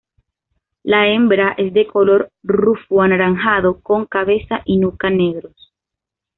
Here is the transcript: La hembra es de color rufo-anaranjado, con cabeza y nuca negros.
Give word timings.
La 0.81 1.05
hembra 1.07 1.51
es 1.59 1.73
de 1.75 1.85
color 1.85 2.31
rufo-anaranjado, 2.41 3.81
con 3.81 4.07
cabeza 4.07 4.63
y 4.65 4.77
nuca 4.77 5.11
negros. 5.11 5.75